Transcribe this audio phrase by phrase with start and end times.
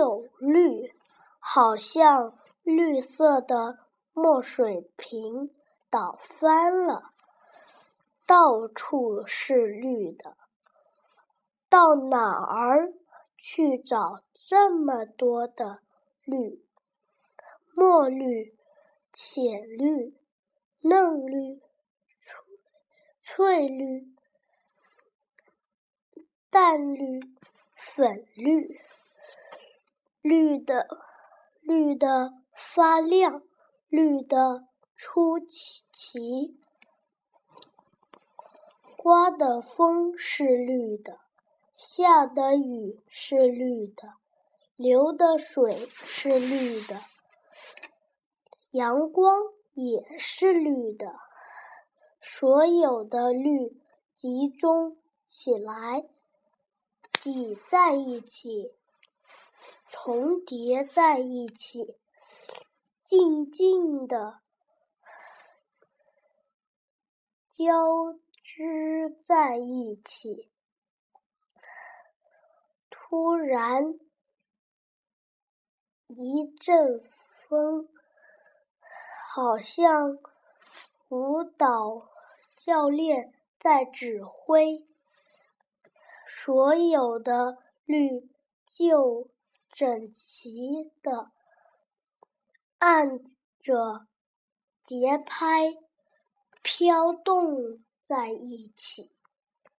[0.00, 0.94] 有绿，
[1.38, 3.80] 好像绿色的
[4.14, 5.50] 墨水瓶
[5.90, 7.12] 倒翻了，
[8.26, 10.38] 到处是绿的。
[11.68, 12.94] 到哪儿
[13.36, 15.80] 去找这么多的
[16.24, 16.64] 绿？
[17.74, 18.56] 墨绿、
[19.12, 20.16] 浅绿、
[20.80, 21.60] 嫩绿、
[23.20, 24.08] 翠绿、
[26.48, 27.20] 淡绿、
[27.76, 28.80] 粉绿。
[30.22, 30.86] 绿的，
[31.62, 33.42] 绿的发亮，
[33.88, 36.58] 绿的出奇奇。
[38.98, 41.20] 刮的风是绿的，
[41.72, 44.12] 下的雨是绿的，
[44.76, 47.00] 流的水是绿的，
[48.72, 49.38] 阳光
[49.72, 51.14] 也是绿的。
[52.20, 53.80] 所有的绿
[54.12, 56.06] 集中起来，
[57.18, 58.74] 挤在一起。
[60.02, 61.98] 重叠在一起，
[63.04, 64.40] 静静的
[67.50, 70.50] 交织在一起。
[72.88, 74.00] 突然，
[76.06, 77.04] 一阵
[77.46, 77.86] 风，
[79.34, 80.18] 好像
[81.10, 82.06] 舞蹈
[82.56, 84.82] 教练在指挥，
[86.26, 88.30] 所有的绿
[88.64, 89.28] 就。
[89.72, 91.30] 整齐的
[92.78, 93.20] 按
[93.60, 94.06] 着
[94.84, 95.76] 节拍
[96.62, 99.10] 飘动在一起。